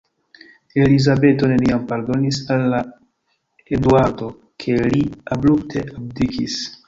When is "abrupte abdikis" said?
5.37-6.57